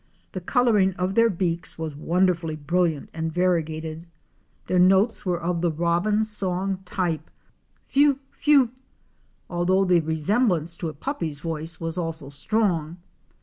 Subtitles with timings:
[0.31, 4.07] The coloring of their beaks was wonderfully brilliant and variegated.
[4.65, 5.75] Their notes were of JUNGLE LIFE AT AREMU.
[5.75, 7.29] cee, the Robin song type,
[7.87, 8.69] Phéo pha!
[9.47, 12.97] although the resemblance to a puppy's voice was also strong.